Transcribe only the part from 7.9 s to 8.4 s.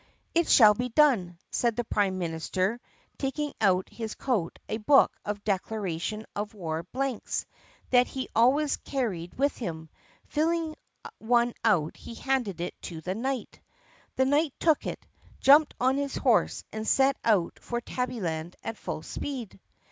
that he